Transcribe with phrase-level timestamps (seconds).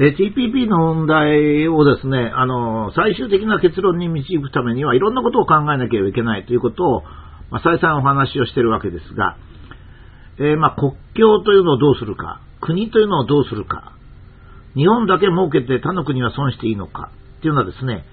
[0.00, 7.02] え TPP の問題をですね、あの、最終的な結論に導くためにはいろんなことを考えなければいけないということを、
[7.50, 9.36] まあ、再三お話をしているわけですが、
[10.38, 13.92] えー、ま、国境というのをどうするか、国というのをどうするか、
[14.76, 18.04] 日本だけ儲けて他の国は損していいのかっていうのはですね、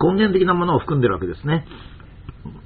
[0.00, 1.66] 根源的なものを含んでるわけですね。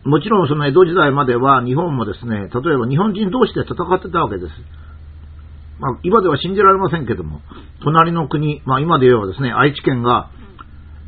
[0.05, 4.53] もちろんその江戸時代までは日本もですね、例えば日本人同士で戦ってたわけです。
[5.81, 7.41] まあ、今では信じられませんけども、
[7.83, 10.31] 隣の国、まあ今で言えばですね、愛知県が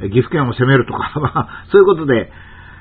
[0.01, 2.33] 岐阜県を攻めるとか、ま あそういうことで、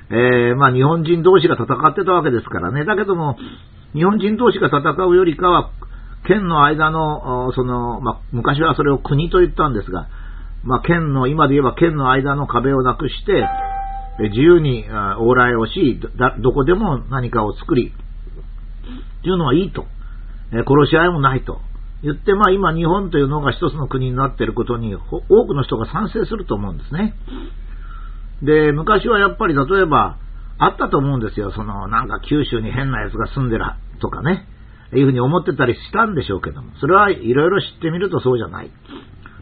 [0.09, 2.85] えー、まあ日本人同士が戦ってたわけですからね。
[2.85, 3.37] だけども、
[3.93, 5.69] 日本人同士が戦うよりかは、
[6.25, 10.07] 県の間の、その、まあ、昔はそれを国と言ったんですが、
[10.63, 13.47] まあ、県の、今で言えば県の間の壁をなくして、
[14.19, 15.99] 自由に往来をし、
[16.39, 17.91] どこでも何かを作り、
[19.23, 19.85] というのはいいと。
[20.51, 21.59] 殺し合いもないと。
[22.03, 25.01] 言って、まあ今日本というのが一つの国になっていることに多
[25.47, 27.13] くの人が賛成すると思うんですね。
[28.41, 30.17] で、昔はやっぱり例えば
[30.57, 31.51] あったと思うんですよ。
[31.51, 33.65] そのなんか九州に変な奴が住んでる
[34.01, 34.47] とかね。
[34.97, 38.71] いうふうに思ってたりしたんでしょうけども、それはいろいろ知ってみるとそうじゃない。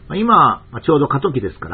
[0.08, 1.68] まあ今、ちょうど過渡期ですか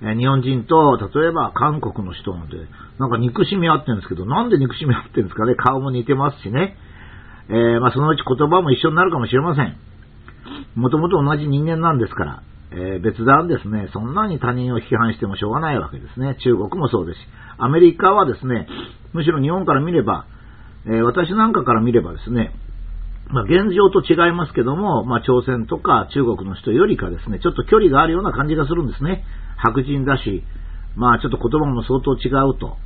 [0.00, 2.56] ら、日本人と、例えば韓国の人なんて、
[2.98, 6.76] なんか憎しみ合ってるんですけど、なんで憎しみ合ってるんですかね顔も似てますしね。
[7.48, 9.78] えー、まあ、そのうち言葉も一緒になるかもしれません。
[10.76, 16.36] もともと同じ人間なんですから、えー、別段ですね、そんなに他人を批判してもしょうがないわけですね。
[16.44, 17.22] 中国もそうですし、
[17.58, 18.68] アメリカはですね、
[19.12, 20.26] むしろ日本から見れば、
[20.84, 22.54] えー、私なんかから見ればですね、
[23.28, 29.24] まあ、現状と違いますけども、まあ、朝鮮とか中国の人よりかですね、ちょっと距離があるような感じがするんですね。
[29.56, 30.44] 白人だし、
[30.94, 32.76] まあ、ちょっと言葉も相当違うと。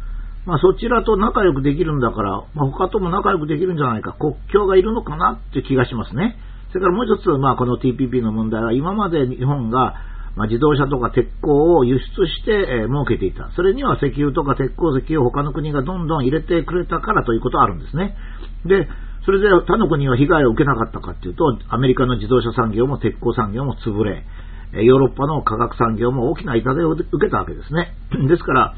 [0.46, 6.36] まあ、そちらと仲良くできるんだから、まあ、他とも仲良くできるんじゃないか、国境がいるのかなって気がしますね。
[6.72, 9.94] それからもう一つ、まあ、この TPP の問題は、今まで日本が、
[10.36, 13.50] まあ、自動車とか鉄鋼を輸出して、えー、儲けていた。
[13.56, 18.16] それには石油とか鉄鉱石を他の国がどんどん入れてくれたからということはあるんですね。
[18.64, 18.88] で、
[19.26, 24.24] それで他の国は被害を受けなかったかっていうと、アメリカの自動車産業も鉄鋼産業も潰れ、
[24.72, 27.94] ヨーロッパの化学産業も大きな痛手を受けたわけですね。
[28.28, 28.74] ですから、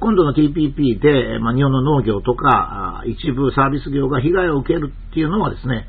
[0.00, 5.88] 今度の TPP で、まあ、日本の農業とか、一部サービス業が被害を受けるっていうのはですね、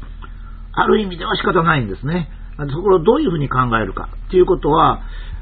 [0.80, 2.30] ある意味では仕方ないんですね。
[2.58, 4.10] そこをどういうふうに考えるか。
[4.28, 5.02] っていうことは、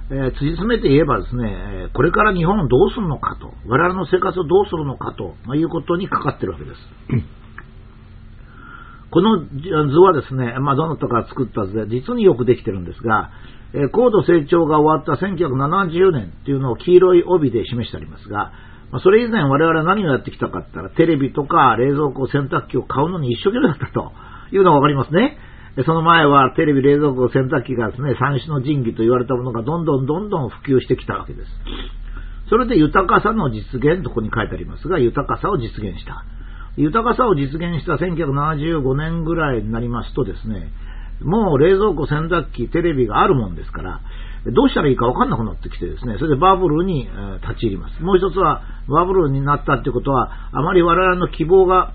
[0.10, 6.78] えー、辻詰めて言えばですね、これから日本をどうするのかと、我々の生活をどうするのかと、まあ、いうことにかかってるわけです。
[9.10, 9.50] この図
[10.00, 13.32] はですね、まあ、どなたか作った図で、実によくできてるんですが、
[13.74, 18.54] え高度成長が終わった1970年っていうのを黄色い帯で示してありますが、
[18.92, 24.14] まあ、それ以前我々は何をやってきたかって言ったら、テレビとか冷蔵庫、洗濯機を買うのに一生懸命だったと
[24.52, 25.38] いうのがわかりますね。
[25.86, 31.52] その前はテレビ、冷蔵庫、洗濯機がですね、三種の神器と言われたものがどんどんどんどん普及してきたわけです。
[32.50, 36.26] それで豊かさの実現とここに書いてありますが、豊かさを実現した。
[36.78, 40.72] 豊かさを実現した1975年ぐらいになりますとですね、
[41.22, 44.02] もう冷蔵庫、洗濯機、テレビがあるもんですから、
[44.54, 47.10] どうしたらいいか分かんなくなってきてですね、それでバブルに、
[47.42, 48.02] 立ち入ります。
[48.02, 51.94] もう一つは、バブルになったってことは、あまり我々の希望が、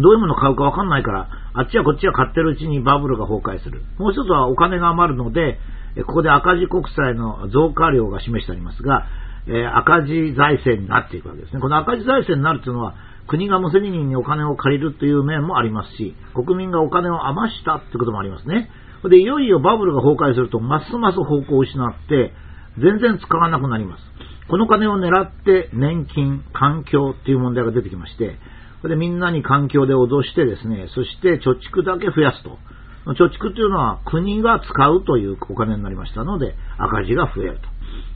[0.00, 3.82] どういうものを買うか分かんないから、あっちはこっちは買ってるうちにバブルが崩壊する。
[3.98, 5.58] もう一つはお金が余るので、
[6.06, 9.06] ここで赤字国債の増加量が示してありますが、
[9.46, 11.60] え赤字財政になっていくわけですね。
[11.60, 12.94] この赤字財政になるというのは、
[13.28, 18.70] 国が無責任にお金を借りるという面もありますし、国民がお金を余したってこともありますね。
[19.04, 22.32] で、いよいよバブルが崩壊すると、ますます方向を失って、
[22.78, 24.02] 全然使わなくなります。
[24.48, 28.38] この金を狙って年金、環境っていう問題が出てきまして、
[28.82, 32.58] これでみんなに環境で脅してですね、そして貯蓄だけ増やすと。
[33.06, 37.68] 貯蓄というのは国が使うというお金になりましたので、赤字が増えると。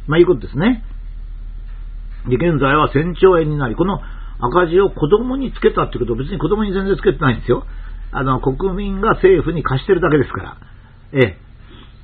[0.06, 0.84] まあいうことですね。
[2.28, 4.00] で、現在は1000兆円になり、この
[4.40, 7.64] 赤字を子供につけたってことは別に子供に全然つけてないんですよ。
[8.12, 10.56] あの、国民が政府に貸してるだけですから。
[11.12, 11.46] ええ。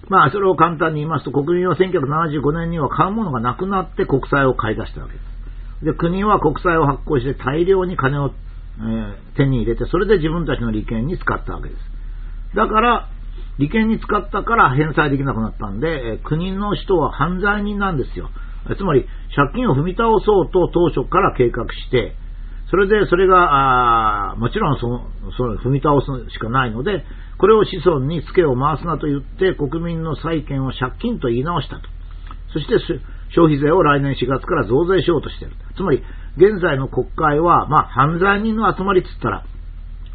[0.09, 5.84] まあ、それを簡単に言いますと、国民は1975年には買うものがなくなって国債を買い出したわけです。
[5.84, 8.31] で、国は国債を発行して大量に金を、
[8.80, 12.57] え、手に入れて、それで自分たちの利権に使ったわけです。
[12.57, 13.09] だから、
[13.59, 18.30] 利権に使ったから返済できなくなったんで、国の人は犯罪人なんですよ。
[18.77, 22.15] つまり、借金を踏み倒そうと当初から計画して、
[22.71, 27.04] それで、それが、あもちろんその、その踏み倒すしかないので、
[27.36, 31.83] これを子孫に付けを回すなと言って、国民の債権を借金と言い直したと。
[32.53, 32.78] そして、
[33.34, 35.57] 消費税を来年4月から増税しようとしている。
[35.77, 36.03] つまり、
[36.37, 39.45] 現在の国会は、まあ、犯罪人の集まりって言ったら、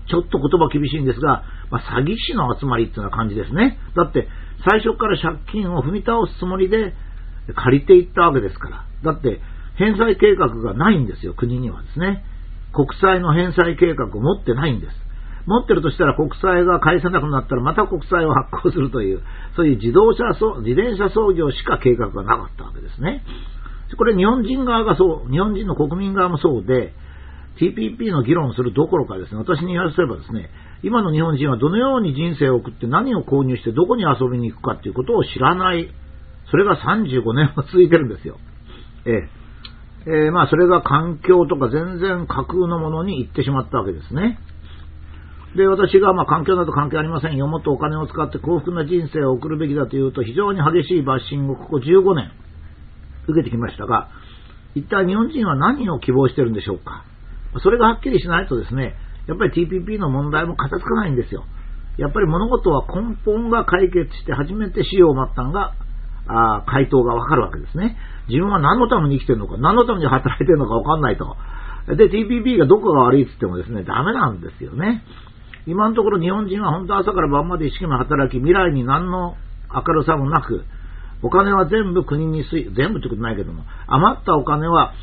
[0.07, 3.77] ちょっと言葉厳しいんですが、まあ、詐欺師の集まりっていうような感じですね。
[3.95, 4.27] だって、
[4.67, 6.93] 最初から借金を踏み倒すつもりで
[7.55, 8.85] 借りていったわけですから。
[9.03, 9.41] だって、
[9.75, 12.23] 返済計画がないんですよ、国にはですね。
[12.73, 15.06] 国債の返済計画を持ってないんです。
[15.47, 19.23] 持ってるとしたら国債が返せなくなったらまた国債を発行するという、
[19.55, 23.23] そういう自動車、自転車操業しか計画がなかったわけですね。
[23.97, 26.93] これ日本人側がそう、日本人の国民側もそうで、
[27.57, 30.49] TPP の議論するどころかですね、私に言わせればですね、
[30.83, 35.89] 今の日本人はどのように人生を送って何を購入してどこに遊びに行くかということを知らない。
[36.51, 38.37] それが35年も続いてるんですよ。
[39.05, 39.29] ええ。
[40.05, 44.39] えー、まあそれが環境とか全然架空のものに行ってしまったわけですね。
[45.55, 47.47] で、私がまあ環境など関係ありませんよ。
[47.47, 52.31] もっとお金を使って幸福な人生を送るべきだというと非常に激しいバッシングをここ15年
[53.27, 54.09] 受けてきましたが、
[54.75, 57.05] 一体日本人は何を希望してるんでしょうか？
[57.63, 58.95] それがはっきりしないとですね、
[59.27, 61.45] やっぱり TPP の問題も片付かないんですよ。
[61.97, 65.73] やっぱり物事は根本が解決して初めて死を待ったのが、
[66.27, 67.97] あ回答がわかるわけですね。
[68.27, 71.35] 自分は何のために生きてるのか、何のために働いてるのかわかんないと。
[71.87, 75.03] で、TPP がどこが悪いって言ってもですね、ダメなんですよね。
[75.67, 79.35] 今のところ日本人は本当朝から晩まで一生懸命働き、未来に何の
[79.69, 80.63] 明るさもなく、
[81.21, 84.93] お金は全部国に吸い、全部ってことないけども、余ったお金は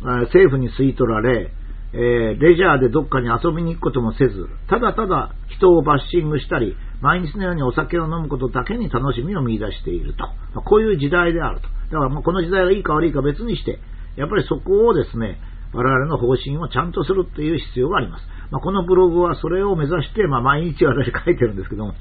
[0.00, 1.52] 政府に吸い取られ、
[1.92, 10.24] えー、レジャーでどっかに遊びに行くこともせず、ただただ人をバッシングしたり、毎日のようにお酒を飲むことだけに楽しみを見出していると。
[10.24, 11.68] まあ、こういう時代であると。
[11.68, 13.80] だからまあこの時代がいいか悪いか別にして、
[14.16, 15.38] やっぱりそこをですね、
[15.72, 18.24] 我々の方針をちゃんとするっていう必要があります。
[18.50, 21.94] まあ、このブログはそれを目指して、まあ、毎日私書いてるんですけども、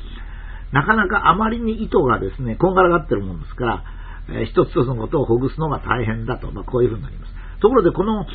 [0.71, 3.83] なかなかあまりに意図がですね、こんがらがってるもんですから、
[4.29, 7.33] えー、一つ一つのことをほぐすのが大変だと、まあ、こういうふうになります。
[7.61, 8.25] ところで、この、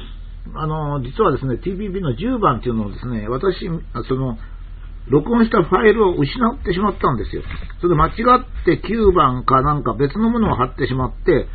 [0.55, 3.69] あの、実はですね、TPP の10番っていうのをですね、私、
[4.09, 4.39] その、
[5.09, 7.43] 録音したファイルを失ってしまったんですよ。
[7.81, 8.15] それで間違っ
[8.65, 11.47] て9番かなんか別のものを貼ってしまって、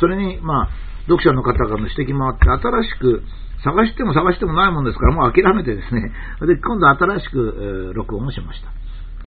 [0.00, 0.68] それに、まあ、
[1.08, 3.22] 読者の方からの指摘もあって、新しく
[3.64, 6.12] 探しても探してもないもんですから、もう諦めてですね、
[6.46, 8.70] で、今度新しく、録音をしました。